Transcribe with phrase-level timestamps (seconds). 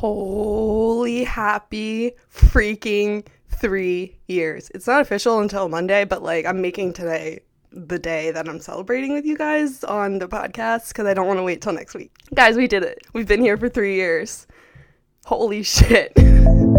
[0.00, 4.70] Holy happy freaking three years.
[4.74, 7.40] It's not official until Monday, but like I'm making today
[7.70, 11.38] the day that I'm celebrating with you guys on the podcast because I don't want
[11.38, 12.12] to wait till next week.
[12.32, 13.02] Guys, we did it.
[13.12, 14.46] We've been here for three years.
[15.26, 16.14] Holy shit.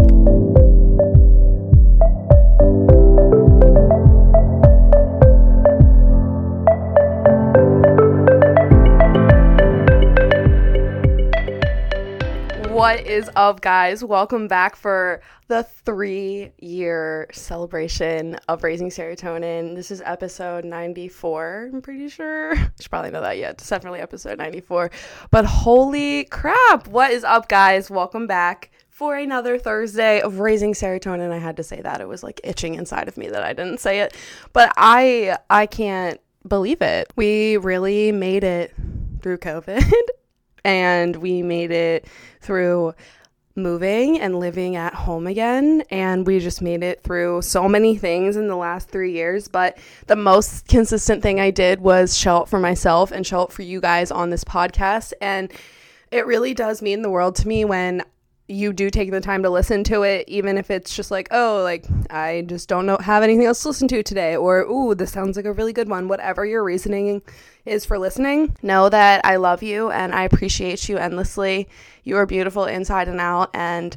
[12.82, 14.02] What is up, guys?
[14.02, 19.76] Welcome back for the three year celebration of Raising Serotonin.
[19.76, 22.56] This is episode 94, I'm pretty sure.
[22.56, 23.52] You should probably know that yet.
[23.52, 24.90] It's definitely episode 94.
[25.30, 27.88] But holy crap, what is up, guys?
[27.88, 31.30] Welcome back for another Thursday of Raising Serotonin.
[31.30, 32.00] I had to say that.
[32.00, 34.16] It was like itching inside of me that I didn't say it.
[34.52, 37.12] But I I can't believe it.
[37.14, 38.74] We really made it
[39.22, 39.88] through COVID
[40.64, 42.06] and we made it
[42.40, 42.94] through
[43.54, 45.82] moving and living at home again.
[45.90, 49.46] And we just made it through so many things in the last 3 years.
[49.46, 53.52] But the most consistent thing I did was show up for myself and show up
[53.52, 55.12] for you guys on this podcast.
[55.20, 55.52] And
[56.10, 58.02] it really does mean the world to me when
[58.52, 61.62] you do take the time to listen to it, even if it's just like, oh,
[61.62, 65.12] like I just don't know have anything else to listen to today, or ooh, this
[65.12, 66.08] sounds like a really good one.
[66.08, 67.22] Whatever your reasoning
[67.64, 71.68] is for listening, know that I love you and I appreciate you endlessly.
[72.04, 73.96] You are beautiful inside and out, and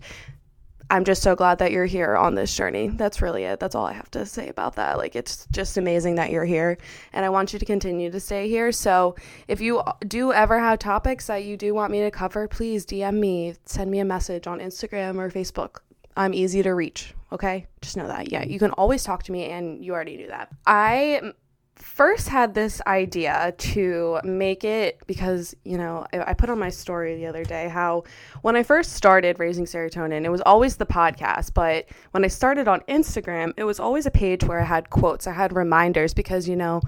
[0.89, 2.89] I'm just so glad that you're here on this journey.
[2.89, 3.59] That's really it.
[3.59, 4.97] That's all I have to say about that.
[4.97, 6.77] Like, it's just amazing that you're here,
[7.11, 8.71] and I want you to continue to stay here.
[8.71, 9.15] So,
[9.47, 13.15] if you do ever have topics that you do want me to cover, please DM
[13.15, 15.77] me, send me a message on Instagram or Facebook.
[16.15, 17.65] I'm easy to reach, okay?
[17.81, 18.31] Just know that.
[18.31, 20.49] Yeah, you can always talk to me, and you already knew that.
[20.67, 21.33] I
[21.75, 27.15] first had this idea to make it because, you know, I put on my story
[27.15, 28.03] the other day how
[28.41, 31.53] when I first started raising serotonin, it was always the podcast.
[31.53, 35.27] But when I started on Instagram, it was always a page where I had quotes,
[35.27, 36.81] I had reminders because, you know,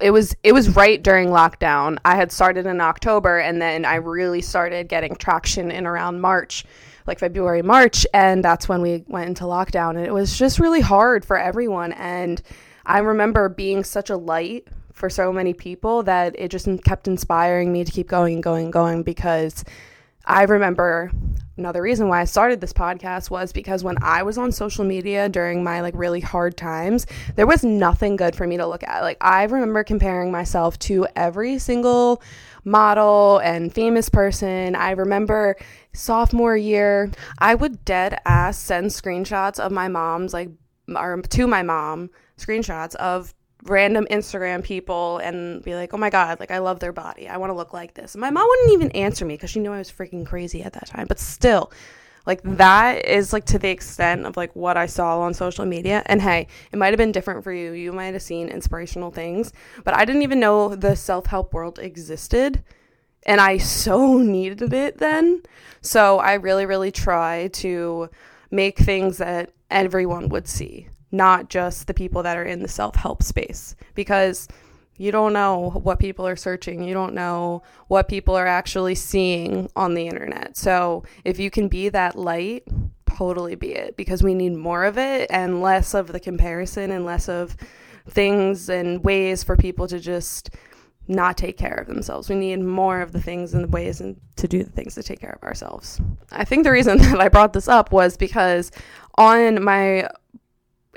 [0.00, 1.98] it was it was right during lockdown.
[2.04, 6.64] I had started in October and then I really started getting traction in around March,
[7.06, 10.80] like February, March, and that's when we went into lockdown and it was just really
[10.80, 12.42] hard for everyone and
[12.84, 17.72] I remember being such a light for so many people that it just kept inspiring
[17.72, 19.64] me to keep going and going and going because
[20.24, 21.10] I remember
[21.56, 25.28] another reason why I started this podcast was because when I was on social media
[25.28, 29.02] during my like really hard times, there was nothing good for me to look at.
[29.02, 32.22] Like I remember comparing myself to every single
[32.64, 34.76] model and famous person.
[34.76, 35.56] I remember
[35.92, 40.50] sophomore year, I would dead ass send screenshots of my mom's like
[40.94, 43.34] or to my mom screenshots of
[43.64, 47.28] random Instagram people and be like, oh my God, like I love their body.
[47.28, 48.16] I want to look like this.
[48.16, 50.86] My mom wouldn't even answer me because she knew I was freaking crazy at that
[50.86, 51.06] time.
[51.06, 51.72] But still,
[52.26, 56.02] like that is like to the extent of like what I saw on social media.
[56.06, 57.72] And hey, it might have been different for you.
[57.72, 59.52] You might have seen inspirational things,
[59.84, 62.62] but I didn't even know the self help world existed.
[63.24, 65.42] And I so needed it then.
[65.80, 68.10] So I really, really try to
[68.50, 72.96] make things that everyone would see not just the people that are in the self
[72.96, 74.48] help space because
[74.96, 76.82] you don't know what people are searching.
[76.82, 80.56] You don't know what people are actually seeing on the internet.
[80.56, 82.64] So if you can be that light,
[83.06, 87.04] totally be it because we need more of it and less of the comparison and
[87.04, 87.56] less of
[88.08, 90.50] things and ways for people to just
[91.08, 92.28] not take care of themselves.
[92.28, 95.02] We need more of the things and the ways and to do the things to
[95.02, 96.00] take care of ourselves.
[96.30, 98.70] I think the reason that I brought this up was because
[99.16, 100.08] on my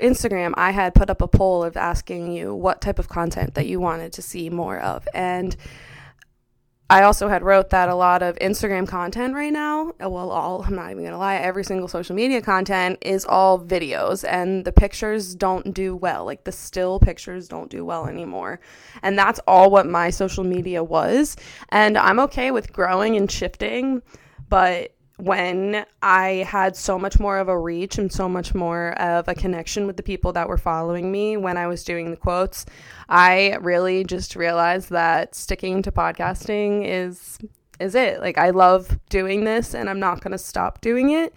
[0.00, 3.66] Instagram, I had put up a poll of asking you what type of content that
[3.66, 5.06] you wanted to see more of.
[5.14, 5.56] And
[6.88, 10.62] I also had wrote that a lot of Instagram content right now, uh, well, all,
[10.62, 14.70] I'm not even gonna lie, every single social media content is all videos and the
[14.70, 16.24] pictures don't do well.
[16.24, 18.60] Like the still pictures don't do well anymore.
[19.02, 21.36] And that's all what my social media was.
[21.70, 24.00] And I'm okay with growing and shifting,
[24.48, 29.28] but when I had so much more of a reach and so much more of
[29.28, 32.66] a connection with the people that were following me when I was doing the quotes,
[33.08, 37.38] I really just realized that sticking to podcasting is
[37.78, 38.20] is it.
[38.20, 41.34] Like I love doing this and I'm not going to stop doing it.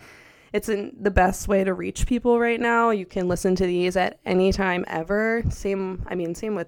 [0.54, 2.92] It's in the best way to reach people right now.
[2.92, 5.44] You can listen to these at any time ever.
[5.50, 6.68] Same I mean same with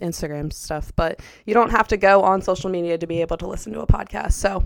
[0.00, 3.46] Instagram stuff, but you don't have to go on social media to be able to
[3.46, 4.32] listen to a podcast.
[4.32, 4.62] So,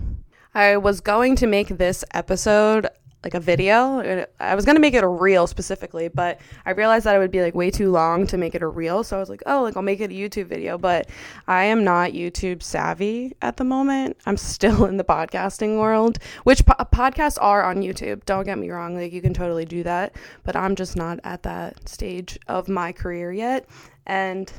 [0.57, 2.87] I was going to make this episode
[3.23, 4.25] like a video.
[4.39, 7.43] I was gonna make it a reel specifically, but I realized that it would be
[7.43, 9.03] like way too long to make it a reel.
[9.03, 10.79] So I was like, oh, like I'll make it a YouTube video.
[10.79, 11.11] But
[11.47, 14.17] I am not YouTube savvy at the moment.
[14.25, 18.25] I'm still in the podcasting world, which po- podcasts are on YouTube.
[18.25, 21.43] Don't get me wrong, like you can totally do that, but I'm just not at
[21.43, 23.69] that stage of my career yet,
[24.07, 24.51] and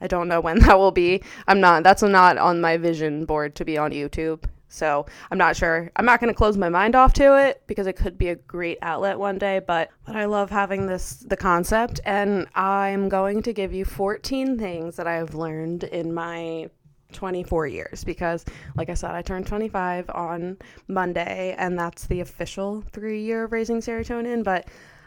[0.00, 1.22] I don't know when that will be.
[1.46, 1.84] I'm not.
[1.84, 5.90] That's not on my vision board to be on YouTube so I'm not sure.
[5.96, 8.34] I'm not going to close my mind off to it because it could be a
[8.34, 9.60] great outlet one day.
[9.60, 14.58] But but I love having this the concept, and I'm going to give you 14
[14.58, 16.70] things that I've learned in my
[17.12, 20.56] 24 years because like i said i turned 25 on
[20.88, 24.66] monday and that's the official three year of raising serotonin but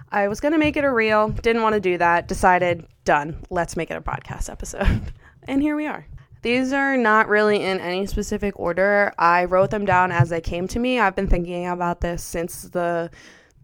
[0.10, 3.38] i was going to make it a reel didn't want to do that decided done
[3.50, 5.12] let's make it a podcast episode
[5.44, 6.08] and here we are
[6.42, 9.12] these are not really in any specific order.
[9.18, 11.00] I wrote them down as they came to me.
[11.00, 13.10] I've been thinking about this since the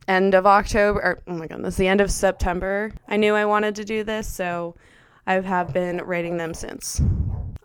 [0.08, 2.92] end of October, or oh my goodness, the end of September.
[3.08, 4.76] I knew I wanted to do this, so
[5.26, 7.02] I have been writing them since.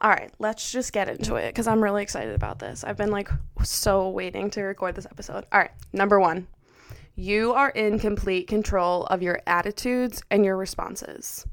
[0.03, 2.85] All right, let's just get into it because I'm really excited about this.
[2.85, 3.29] I've been like
[3.63, 5.45] so waiting to record this episode.
[5.53, 6.47] All right, number one,
[7.17, 11.45] you are in complete control of your attitudes and your responses.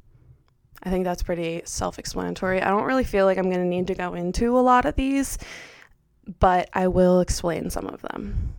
[0.83, 2.61] I think that's pretty self explanatory.
[2.61, 4.95] I don't really feel like I'm going to need to go into a lot of
[4.95, 5.37] these,
[6.39, 8.53] but I will explain some of them.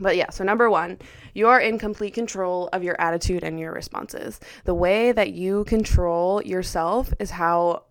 [0.00, 0.98] But yeah, so number one,
[1.34, 4.40] you are in complete control of your attitude and your responses.
[4.64, 7.84] The way that you control yourself is how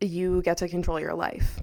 [0.00, 1.60] you get to control your life.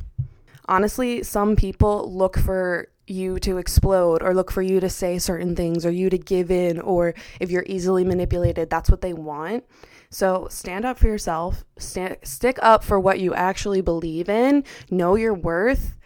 [0.68, 5.56] Honestly, some people look for you to explode or look for you to say certain
[5.56, 9.64] things or you to give in, or if you're easily manipulated, that's what they want.
[10.10, 15.16] So stand up for yourself, stand, stick up for what you actually believe in, know
[15.16, 15.98] your worth,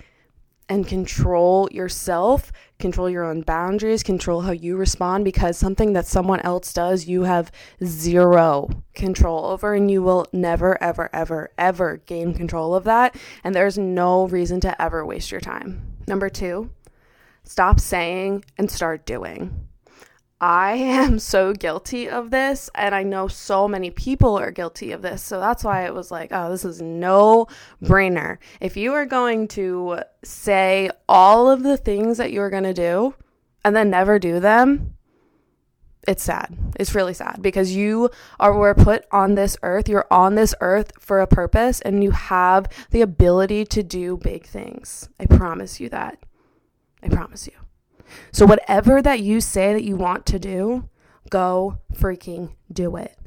[0.71, 2.49] and control yourself,
[2.79, 7.23] control your own boundaries, control how you respond because something that someone else does, you
[7.23, 7.51] have
[7.83, 13.15] zero control over, and you will never, ever, ever, ever gain control of that.
[13.43, 15.97] And there's no reason to ever waste your time.
[16.07, 16.71] Number two,
[17.43, 19.67] stop saying and start doing.
[20.41, 25.03] I am so guilty of this, and I know so many people are guilty of
[25.03, 25.21] this.
[25.21, 27.45] So that's why it was like, oh, this is no
[27.83, 28.39] brainer.
[28.59, 33.13] If you are going to say all of the things that you're going to do
[33.63, 34.95] and then never do them,
[36.07, 36.57] it's sad.
[36.79, 38.09] It's really sad because you
[38.39, 39.87] are were put on this earth.
[39.87, 44.47] You're on this earth for a purpose and you have the ability to do big
[44.47, 45.07] things.
[45.19, 46.17] I promise you that.
[47.03, 47.53] I promise you.
[48.31, 50.89] So, whatever that you say that you want to do,
[51.29, 53.17] go freaking do it.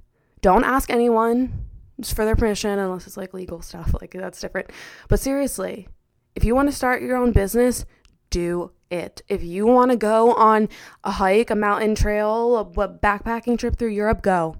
[0.40, 1.66] Don't ask anyone
[2.02, 4.70] for their permission unless it's like legal stuff, like that's different.
[5.08, 5.88] But seriously,
[6.34, 7.84] if you want to start your own business,
[8.30, 9.22] do it.
[9.28, 10.68] If you want to go on
[11.02, 14.56] a hike, a mountain trail, a backpacking trip through Europe, go.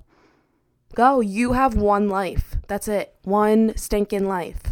[0.95, 1.21] Go.
[1.21, 2.57] You have one life.
[2.69, 3.15] That's it.
[3.25, 4.63] One stinking life.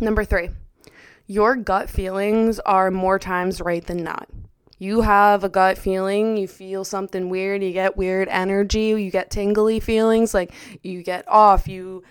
[0.00, 0.50] Number three,
[1.26, 4.28] your gut feelings are more times right than not
[4.78, 9.30] you have a gut feeling, you feel something weird, you get weird energy, you get
[9.30, 10.52] tingly feelings, like
[10.82, 12.04] you get off, you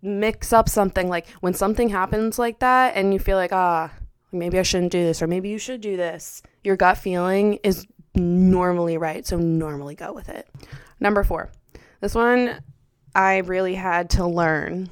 [0.00, 1.08] mix up something.
[1.08, 3.92] Like when something happens like that and you feel like, ah,
[4.30, 7.86] maybe I shouldn't do this, or maybe you should do this, your gut feeling is
[8.14, 9.26] normally right.
[9.26, 10.48] So normally go with it.
[11.00, 11.50] Number four,
[12.00, 12.60] this one
[13.14, 14.90] I really had to learn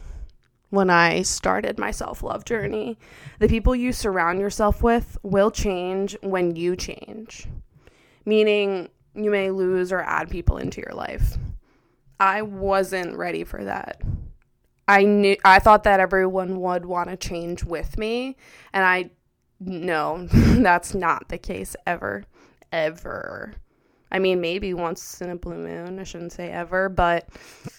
[0.70, 2.98] when I started my self love journey.
[3.38, 7.46] The people you surround yourself with will change when you change,
[8.24, 11.36] meaning you may lose or add people into your life.
[12.18, 14.00] I wasn't ready for that.
[14.86, 18.36] I knew I thought that everyone would want to change with me
[18.72, 19.10] and I
[19.60, 22.24] no, that's not the case ever
[22.72, 23.54] ever.
[24.12, 25.98] I mean, maybe once in a blue moon.
[25.98, 27.28] I shouldn't say ever, but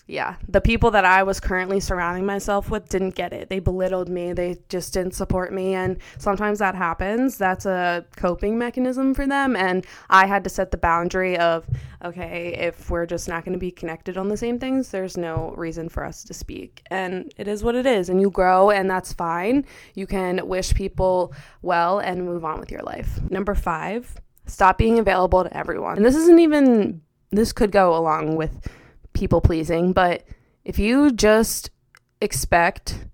[0.07, 3.49] yeah, the people that I was currently surrounding myself with didn't get it.
[3.49, 4.33] They belittled me.
[4.33, 5.73] They just didn't support me.
[5.73, 7.37] And sometimes that happens.
[7.37, 9.55] That's a coping mechanism for them.
[9.55, 11.65] And I had to set the boundary of,
[12.03, 15.53] okay, if we're just not going to be connected on the same things, there's no
[15.57, 16.83] reason for us to speak.
[16.89, 18.09] And it is what it is.
[18.09, 19.65] And you grow, and that's fine.
[19.95, 23.19] You can wish people well and move on with your life.
[23.29, 24.19] Number five,
[24.51, 25.95] Stop being available to everyone.
[25.95, 28.67] And this isn't even, this could go along with
[29.13, 30.25] people pleasing, but
[30.65, 31.69] if you just
[32.19, 33.07] expect,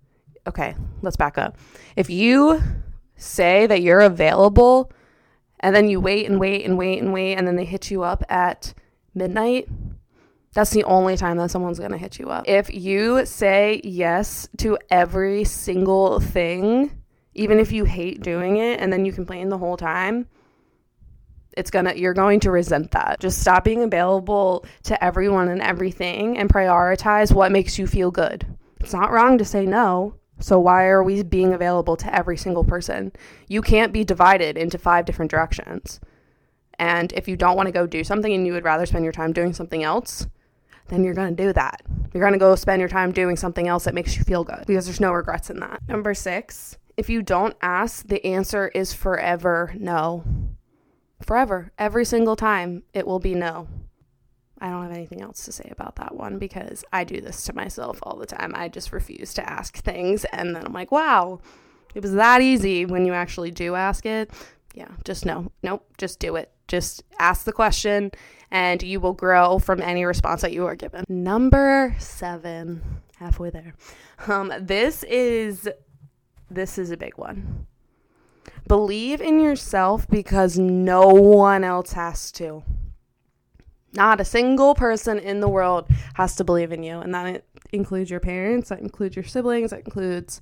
[0.47, 1.55] okay, let's back up.
[1.95, 2.61] If you
[3.15, 4.91] say that you're available
[5.59, 8.01] and then you wait and wait and wait and wait and then they hit you
[8.01, 8.73] up at
[9.13, 9.69] midnight,
[10.53, 12.47] that's the only time that someone's to hit you up.
[12.47, 16.99] If you say yes to every single thing,
[17.35, 20.27] even if you hate doing it and then you complain the whole time,
[21.57, 23.19] it's gonna you're going to resent that.
[23.19, 28.45] Just stop being available to everyone and everything and prioritize what makes you feel good.
[28.79, 32.63] It's not wrong to say no so why are we being available to every single
[32.63, 33.11] person?
[33.47, 35.99] You can't be divided into five different directions.
[36.77, 39.13] And if you don't want to go do something and you would rather spend your
[39.13, 40.27] time doing something else
[40.89, 41.81] then you're going to do that.
[42.13, 44.63] You're going to go spend your time doing something else that makes you feel good
[44.65, 45.81] because there's no regrets in that.
[45.87, 50.23] Number six if you don't ask the answer is forever no
[51.21, 51.71] forever.
[51.77, 53.67] Every single time it will be no.
[54.59, 57.53] I don't have anything else to say about that one because I do this to
[57.53, 58.53] myself all the time.
[58.55, 61.39] I just refuse to ask things and then I'm like, wow,
[61.93, 64.31] it was that easy when you actually do ask it.
[64.73, 65.51] Yeah, just no.
[65.61, 66.51] Nope, just do it.
[66.67, 68.11] Just ask the question
[68.49, 71.05] and you will grow from any response that you are given.
[71.07, 72.81] Number 7,
[73.17, 73.75] halfway there.
[74.27, 75.69] Um this is
[76.49, 77.67] this is a big one.
[78.67, 82.63] Believe in yourself because no one else has to.
[83.93, 86.99] Not a single person in the world has to believe in you.
[86.99, 90.41] And that includes your parents, that includes your siblings, that includes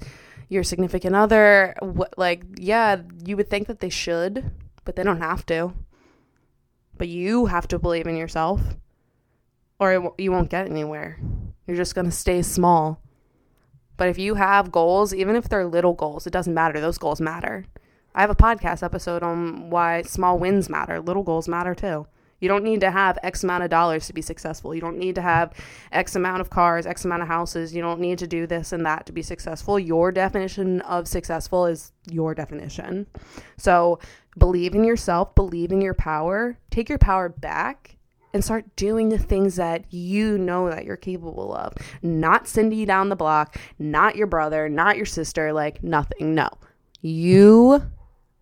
[0.50, 1.76] your significant other.
[1.80, 4.52] What, like, yeah, you would think that they should,
[4.84, 5.74] but they don't have to.
[6.98, 8.62] But you have to believe in yourself,
[9.80, 11.20] or you won't get anywhere.
[11.68, 13.02] You're just going to stay small.
[13.98, 16.80] But if you have goals, even if they're little goals, it doesn't matter.
[16.80, 17.66] Those goals matter.
[18.16, 22.08] I have a podcast episode on why small wins matter, little goals matter too.
[22.40, 24.74] You don't need to have X amount of dollars to be successful.
[24.74, 25.54] You don't need to have
[25.92, 27.76] X amount of cars, X amount of houses.
[27.76, 29.78] You don't need to do this and that to be successful.
[29.78, 33.08] Your definition of successful is your definition.
[33.58, 34.00] So
[34.38, 37.98] believe in yourself, believe in your power, take your power back
[38.34, 41.74] and start doing the things that you know that you're capable of.
[42.02, 46.34] Not Cindy down the block, not your brother, not your sister, like nothing.
[46.34, 46.50] No.
[47.02, 47.92] You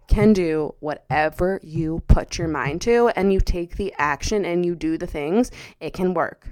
[0.07, 4.75] can do whatever you put your mind to and you take the action and you
[4.75, 6.49] do the things, it can work.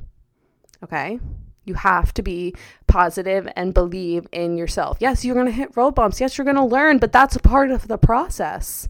[0.84, 1.20] Okay?
[1.66, 2.56] You have to be
[2.88, 4.98] positive and believe in yourself.
[5.00, 6.20] Yes, you're going to hit road bumps.
[6.20, 8.90] Yes, you're going to learn, but that's a part of the process.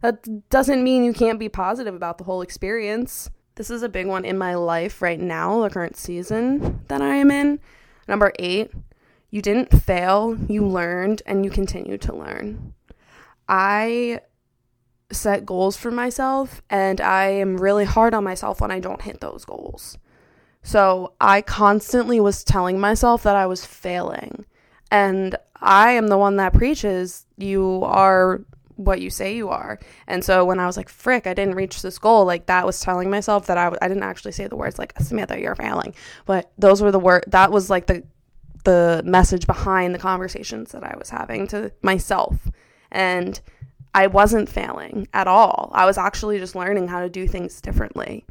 [0.00, 3.30] That doesn't mean you can't be positive about the whole experience.
[3.56, 7.16] This is a big one in my life right now, the current season that I
[7.16, 7.60] am in.
[8.06, 8.70] Number eight,
[9.30, 12.74] you didn't fail, you learned, and you continue to learn.
[13.48, 14.20] I
[15.12, 19.20] set goals for myself and I am really hard on myself when I don't hit
[19.20, 19.98] those goals.
[20.62, 24.46] So I constantly was telling myself that I was failing.
[24.90, 28.40] And I am the one that preaches you are
[28.76, 29.78] what you say you are.
[30.06, 32.80] And so when I was like, frick, I didn't reach this goal, like that was
[32.80, 35.94] telling myself that I w- I didn't actually say the words like, Samantha, you're failing.
[36.26, 38.02] But those were the word that was like the
[38.64, 42.36] the message behind the conversations that I was having to myself.
[42.94, 43.40] And
[43.92, 45.70] I wasn't failing at all.
[45.74, 48.24] I was actually just learning how to do things differently.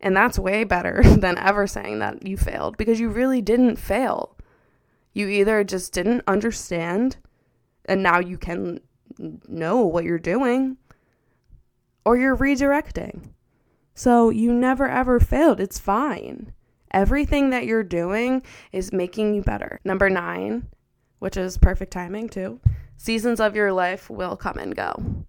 [0.00, 4.36] And that's way better than ever saying that you failed because you really didn't fail.
[5.14, 7.16] You either just didn't understand
[7.86, 8.80] and now you can
[9.48, 10.76] know what you're doing
[12.04, 13.30] or you're redirecting.
[13.94, 15.58] So you never ever failed.
[15.58, 16.52] It's fine.
[16.92, 19.80] Everything that you're doing is making you better.
[19.84, 20.68] Number nine,
[21.18, 22.60] which is perfect timing too,
[22.98, 25.24] seasons of your life will come and go.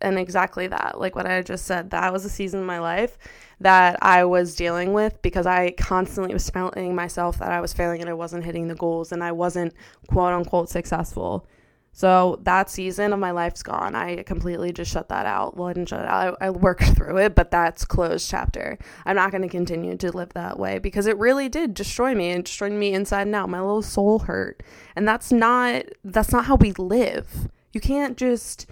[0.00, 3.16] And exactly that, like what I just said, that was a season of my life
[3.60, 8.00] that I was dealing with because I constantly was telling myself that I was failing
[8.00, 9.74] and I wasn't hitting the goals and I wasn't
[10.08, 11.46] quote unquote successful.
[11.94, 13.94] So that season of my life's gone.
[13.94, 15.56] I completely just shut that out.
[15.56, 16.38] Well, I didn't shut it out.
[16.40, 18.78] I, I worked through it, but that's closed chapter.
[19.04, 22.30] I'm not going to continue to live that way because it really did destroy me
[22.30, 23.50] and destroyed me inside and out.
[23.50, 24.62] My little soul hurt.
[24.96, 27.48] And that's not that's not how we live.
[27.74, 28.66] You can't just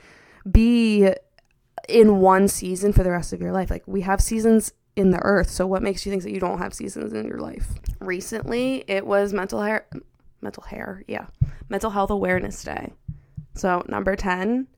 [0.51, 1.11] be
[1.89, 3.71] in one season for the rest of your life.
[3.71, 5.51] Like we have seasons in the earth.
[5.51, 7.69] So what makes you think that you don't have seasons in your life?
[8.01, 9.87] Recently, it was mental hair
[10.43, 11.27] mental hair, yeah.
[11.69, 12.93] Mental health awareness day.
[13.55, 14.69] So, number 10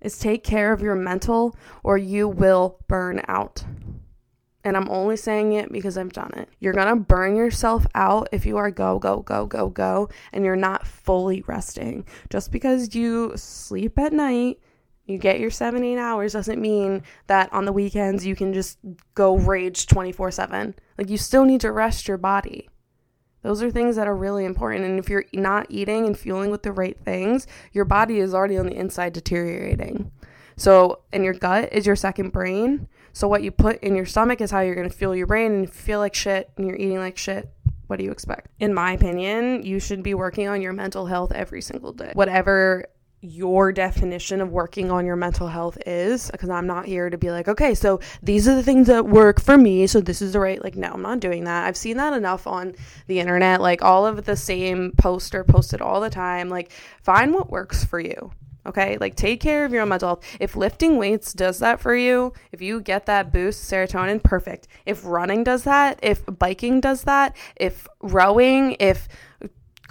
[0.00, 3.64] is take care of your mental or you will burn out.
[4.64, 6.48] And I'm only saying it because I've done it.
[6.60, 10.54] You're to burn yourself out if you are go, go, go, go, go, and you're
[10.54, 12.04] not fully resting.
[12.30, 14.60] Just because you sleep at night,
[15.06, 18.78] you get your 17 hours, doesn't mean that on the weekends you can just
[19.14, 20.74] go rage 24 7.
[20.96, 22.68] Like, you still need to rest your body.
[23.42, 24.84] Those are things that are really important.
[24.84, 28.56] And if you're not eating and fueling with the right things, your body is already
[28.56, 30.12] on the inside deteriorating.
[30.56, 32.88] So, and your gut is your second brain.
[33.12, 35.52] So, what you put in your stomach is how you're going to fuel your brain.
[35.52, 37.50] And you feel like shit and you're eating like shit,
[37.86, 38.48] what do you expect?
[38.60, 42.12] In my opinion, you should be working on your mental health every single day.
[42.14, 42.86] Whatever
[43.22, 47.30] your definition of working on your mental health is because I'm not here to be
[47.30, 50.40] like, okay, so these are the things that work for me, so this is the
[50.40, 51.64] right like no, I'm not doing that.
[51.66, 52.74] I've seen that enough on
[53.06, 56.48] the internet, like all of the same poster posted all the time.
[56.48, 58.32] Like find what works for you.
[58.66, 58.98] Okay?
[58.98, 60.24] Like take care of your own mental health.
[60.40, 64.66] If lifting weights does that for you, if you get that boost serotonin, perfect.
[64.84, 69.08] If running does that, if biking does that, if rowing, if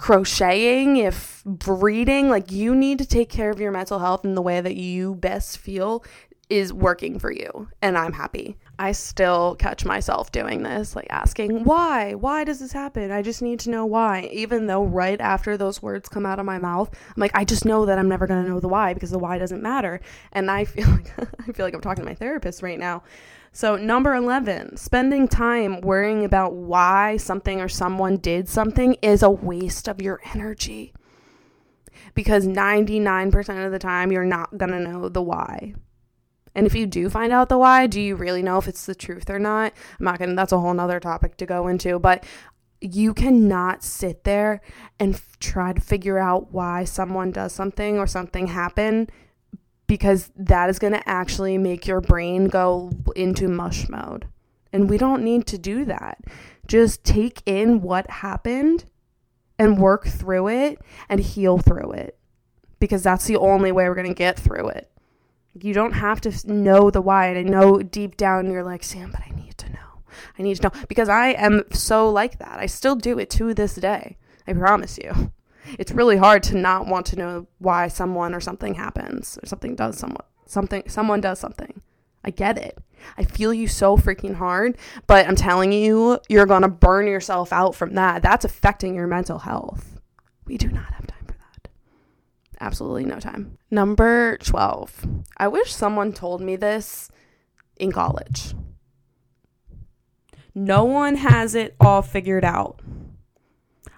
[0.02, 4.42] crocheting, if reading, like you need to take care of your mental health in the
[4.42, 6.04] way that you best feel
[6.50, 7.68] is working for you.
[7.80, 8.56] And I'm happy.
[8.80, 12.14] I still catch myself doing this, like asking, why?
[12.14, 13.12] Why does this happen?
[13.12, 14.28] I just need to know why.
[14.32, 17.64] Even though right after those words come out of my mouth, I'm like, I just
[17.64, 20.00] know that I'm never going to know the why because the why doesn't matter.
[20.32, 23.04] And I feel like I feel like I'm talking to my therapist right now.
[23.54, 29.30] So, number 11, spending time worrying about why something or someone did something is a
[29.30, 30.94] waste of your energy.
[32.14, 35.74] Because 99% of the time, you're not going to know the why.
[36.54, 38.94] And if you do find out the why, do you really know if it's the
[38.94, 39.74] truth or not?
[39.98, 42.24] I'm not gonna, that's a whole nother topic to go into, but
[42.80, 44.60] you cannot sit there
[44.98, 49.08] and f- try to figure out why someone does something or something happen
[49.92, 54.26] because that is going to actually make your brain go into mush mode.
[54.72, 56.18] And we don't need to do that.
[56.66, 58.86] Just take in what happened
[59.58, 60.80] and work through it
[61.10, 62.18] and heal through it
[62.80, 64.90] because that's the only way we're going to get through it.
[65.60, 67.26] You don't have to know the why.
[67.26, 70.04] And I know deep down you're like, Sam, but I need to know.
[70.38, 72.58] I need to know because I am so like that.
[72.58, 74.16] I still do it to this day.
[74.46, 75.32] I promise you
[75.78, 79.74] it's really hard to not want to know why someone or something happens or something
[79.74, 81.80] does someone something someone does something.
[82.24, 82.78] I get it.
[83.18, 84.78] I feel you so freaking hard,
[85.08, 88.22] but I'm telling you, you're going to burn yourself out from that.
[88.22, 90.00] That's affecting your mental health.
[90.46, 91.68] We do not have time for that.
[92.60, 93.58] Absolutely no time.
[93.72, 95.24] Number 12.
[95.36, 97.10] I wish someone told me this
[97.76, 98.54] in college.
[100.54, 102.80] No one has it all figured out.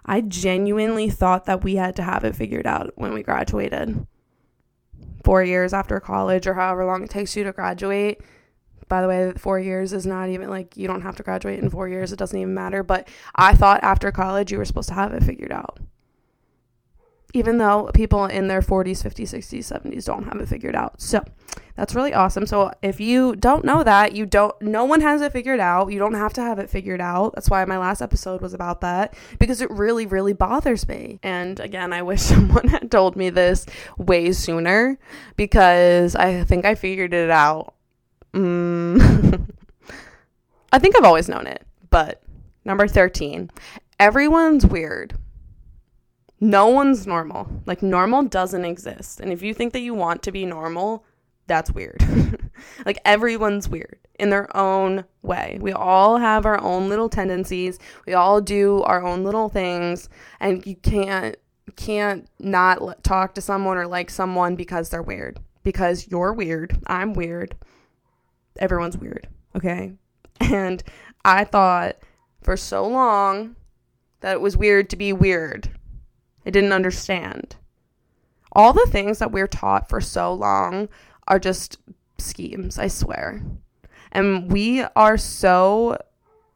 [0.05, 4.07] I genuinely thought that we had to have it figured out when we graduated.
[5.25, 8.21] Four years after college, or however long it takes you to graduate.
[8.89, 11.71] By the way, four years is not even like you don't have to graduate in
[11.71, 12.13] four years.
[12.13, 12.83] It doesn't even matter.
[12.83, 15.79] But I thought after college you were supposed to have it figured out
[17.35, 21.01] even though people in their 40s, 50s, 60s, 70s don't have it figured out.
[21.01, 21.23] So
[21.75, 22.47] that's really awesome.
[22.47, 25.92] So if you don't know that, you don't, no one has it figured out.
[25.92, 27.35] You don't have to have it figured out.
[27.35, 31.18] That's why my last episode was about that because it really, really bothers me.
[31.25, 33.66] And again, I wish someone had told me this
[33.99, 34.97] way sooner
[35.37, 37.75] because I think I figured it out.
[38.33, 39.51] Mm.
[40.73, 42.23] I think I've always known it, but
[42.64, 43.51] number 13,
[43.99, 45.16] everyone's weird
[46.44, 47.48] no one's normal.
[47.64, 49.18] Like, normal doesn't exist.
[49.18, 51.04] And if you think that you want to be normal,
[51.46, 52.04] that's weird.
[52.87, 55.59] like, everyone's weird in their own way.
[55.61, 57.78] We all have our own little tendencies.
[58.07, 60.11] We all do our own little things.
[60.38, 61.37] And you can't
[61.76, 67.14] can't not talk to someone or like someone because they're weird because you're weird i'm
[67.14, 67.57] weird
[68.59, 69.26] everyone's weird
[69.57, 69.92] okay
[70.40, 70.85] and
[71.24, 71.96] i thought
[72.42, 73.57] for so long
[74.20, 75.68] that it was weird to be weird
[76.46, 77.57] I didn't understand.
[78.52, 80.88] All the things that we're taught for so long
[81.26, 81.78] are just
[82.18, 83.42] schemes, I swear.
[84.12, 85.98] And we are so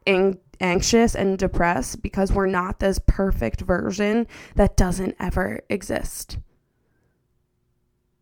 [0.07, 6.38] ang- anxious and depressed because we're not this perfect version that doesn't ever exist.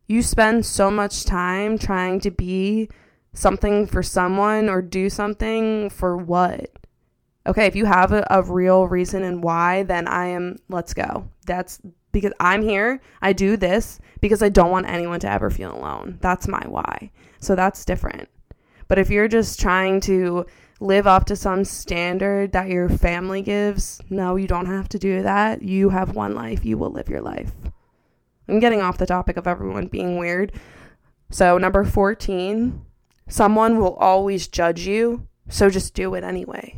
[0.07, 2.89] You spend so much time trying to be
[3.33, 6.71] something for someone or do something for what?
[7.47, 11.29] Okay, if you have a, a real reason and why, then I am, let's go.
[11.45, 11.81] That's
[12.11, 13.01] because I'm here.
[13.21, 16.17] I do this because I don't want anyone to ever feel alone.
[16.21, 17.11] That's my why.
[17.39, 18.29] So that's different.
[18.87, 20.45] But if you're just trying to
[20.79, 25.23] live up to some standard that your family gives, no, you don't have to do
[25.23, 25.61] that.
[25.61, 26.65] You have one life.
[26.65, 27.51] You will live your life.
[28.47, 30.53] I'm getting off the topic of everyone being weird.
[31.29, 32.81] So, number 14,
[33.27, 35.27] someone will always judge you.
[35.49, 36.77] So just do it anyway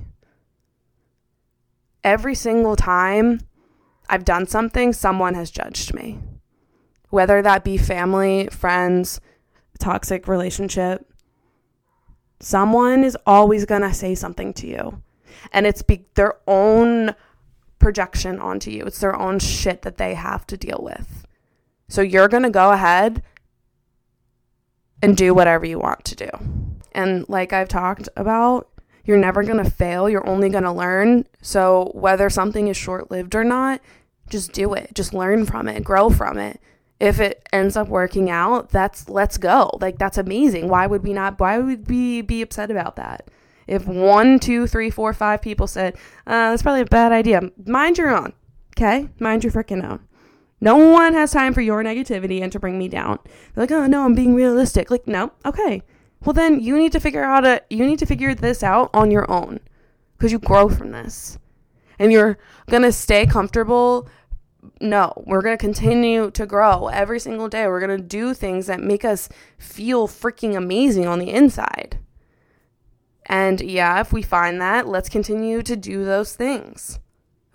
[2.03, 3.41] every single time
[4.09, 6.19] I've done something, someone has judged me.
[7.09, 9.19] Whether that be family, friends,
[9.79, 11.05] toxic relationship,
[12.39, 15.01] someone is always going to say something to you.
[15.51, 17.15] And it's be- their own
[17.79, 18.83] projection onto you.
[18.83, 21.25] It's their own shit that they have to deal with.
[21.87, 23.23] So you're going to go ahead
[25.01, 26.29] and do whatever you want to do.
[26.91, 28.67] And like I've talked about,
[29.09, 30.07] you're never going to fail.
[30.07, 31.25] You're only going to learn.
[31.41, 33.81] So, whether something is short lived or not,
[34.29, 34.91] just do it.
[34.93, 36.61] Just learn from it, grow from it.
[36.99, 39.71] If it ends up working out, that's let's go.
[39.81, 40.69] Like that's amazing.
[40.69, 41.39] Why would we not?
[41.39, 43.31] Why would we be upset about that?
[43.65, 45.95] If one, two, three, four, five people said,
[46.27, 48.33] uh, that's probably a bad idea, mind your own.
[48.77, 49.09] Okay?
[49.19, 50.01] Mind your freaking own.
[50.61, 53.17] No one has time for your negativity and to bring me down.
[53.55, 54.91] They're like, oh no, I'm being realistic.
[54.91, 55.81] Like, no, okay.
[56.23, 59.11] Well then you need to figure out a you need to figure this out on
[59.11, 59.59] your own.
[60.17, 61.37] Because you grow from this.
[61.97, 62.37] And you're
[62.69, 64.07] gonna stay comfortable.
[64.81, 67.67] No, we're gonna continue to grow every single day.
[67.67, 71.99] We're gonna do things that make us feel freaking amazing on the inside.
[73.25, 76.99] And yeah, if we find that, let's continue to do those things.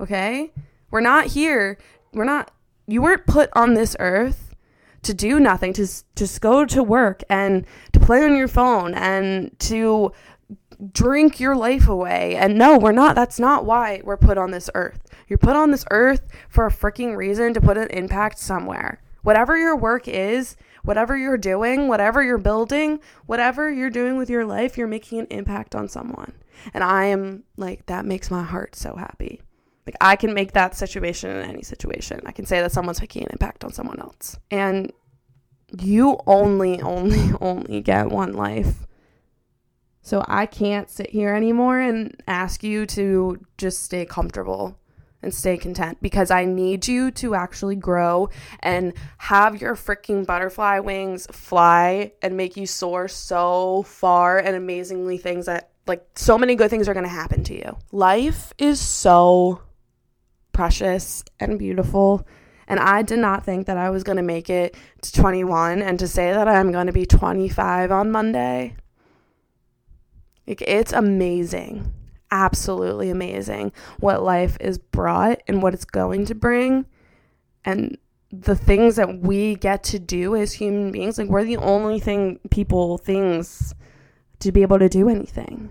[0.01, 0.53] Okay?
[0.91, 1.79] We're not here.
[2.13, 2.51] We're not
[2.87, 4.54] you weren't put on this earth
[5.05, 5.87] to do nothing, to
[6.17, 10.13] just go to work and to play on your phone and to
[10.93, 12.37] drink your life away.
[12.37, 13.15] And no, we're not.
[13.15, 15.01] That's not why we're put on this earth.
[15.29, 19.01] You're put on this earth for a freaking reason to put an impact somewhere.
[19.23, 24.45] Whatever your work is, whatever you're doing, whatever you're building, whatever you're doing with your
[24.45, 26.35] life, you're making an impact on someone.
[26.75, 29.41] And I am like, that makes my heart so happy.
[29.87, 32.21] Like I can make that situation in any situation.
[32.25, 34.39] I can say that someone's making an impact on someone else.
[34.51, 34.93] And
[35.79, 38.87] you only, only, only get one life.
[40.03, 44.79] So I can't sit here anymore and ask you to just stay comfortable
[45.23, 48.29] and stay content because I need you to actually grow
[48.61, 55.17] and have your freaking butterfly wings fly and make you soar so far and amazingly
[55.17, 57.77] things that like so many good things are going to happen to you.
[57.91, 59.63] Life is so
[60.55, 62.27] precious and beautiful.
[62.67, 65.99] And I did not think that I was going to make it to 21 and
[65.99, 68.77] to say that I'm going to be 25 on Monday.
[70.47, 71.93] Like, it's amazing.
[72.31, 76.87] Absolutely amazing what life is brought and what it's going to bring.
[77.67, 77.99] And
[78.31, 81.19] the things that we get to do as human beings.
[81.19, 83.75] Like, we're the only thing, people, things
[84.41, 85.71] to be able to do anything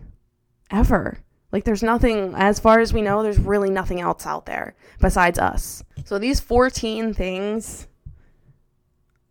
[0.72, 1.18] ever.
[1.54, 5.40] Like, there's nothing, as far as we know, there's really nothing else out there besides
[5.40, 5.84] us.
[6.04, 7.88] So, these 14 things,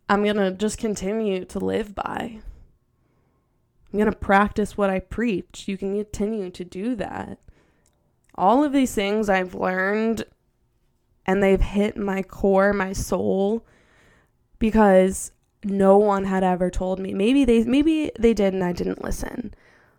[0.07, 2.39] I'm going to just continue to live by.
[3.93, 5.67] I'm going to practice what I preach.
[5.67, 7.37] You can continue to do that.
[8.35, 10.23] All of these things I've learned
[11.25, 13.65] and they've hit my core, my soul,
[14.59, 15.31] because
[15.63, 17.13] no one had ever told me.
[17.13, 19.53] Maybe they maybe they did and I didn't listen.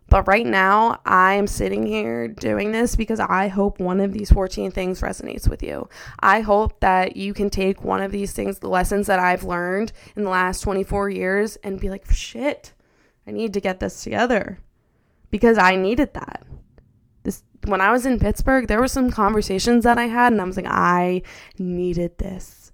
[0.09, 4.31] But right now, I am sitting here doing this because I hope one of these
[4.31, 5.89] 14 things resonates with you.
[6.21, 9.93] I hope that you can take one of these things, the lessons that I've learned
[10.15, 12.75] in the last 24 years, and be like, shit,
[13.27, 14.59] I need to get this together
[15.31, 16.45] because I needed that.
[17.23, 20.45] This when I was in Pittsburgh, there were some conversations that I had, and I
[20.45, 21.23] was like, I
[21.59, 22.73] needed this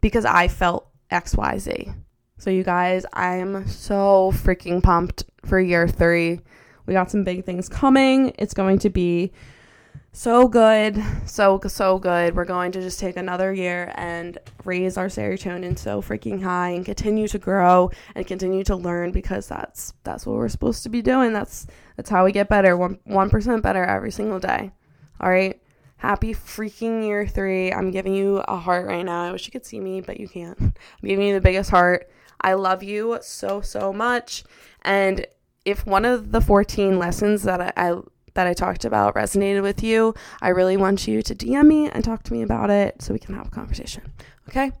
[0.00, 1.94] because I felt XYZ.
[2.42, 6.40] So, you guys, I'm so freaking pumped for year three.
[6.86, 8.34] We got some big things coming.
[8.36, 9.30] It's going to be
[10.10, 12.34] so good, so, so good.
[12.34, 16.84] We're going to just take another year and raise our serotonin so freaking high and
[16.84, 21.00] continue to grow and continue to learn because that's that's what we're supposed to be
[21.00, 21.32] doing.
[21.32, 22.76] That's that's how we get better.
[22.76, 24.72] One one percent better every single day.
[25.20, 25.62] All right.
[25.96, 27.72] Happy freaking year three.
[27.72, 29.22] I'm giving you a heart right now.
[29.22, 30.58] I wish you could see me, but you can't.
[30.60, 30.74] I'm
[31.04, 32.10] giving you the biggest heart.
[32.42, 34.44] I love you so, so much.
[34.82, 35.26] And
[35.64, 38.00] if one of the 14 lessons that I, I
[38.34, 42.02] that I talked about resonated with you, I really want you to DM me and
[42.02, 44.10] talk to me about it so we can have a conversation.
[44.48, 44.72] Okay?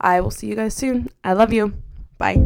[0.00, 1.08] I will see you guys soon.
[1.22, 1.74] I love you.
[2.16, 2.36] Bye.